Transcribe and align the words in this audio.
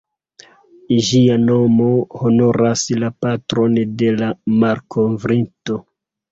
Ĝia 1.09 1.35
nomo 1.41 1.89
honoras 2.23 2.87
la 3.05 3.13
patron 3.27 3.79
de 4.03 4.11
la 4.25 4.33
malkovrinto. 4.67 5.81